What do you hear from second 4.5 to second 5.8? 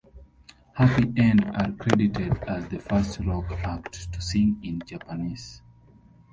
in Japanese.